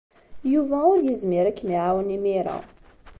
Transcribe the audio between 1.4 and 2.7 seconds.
ad kem-iɛawen imir-a.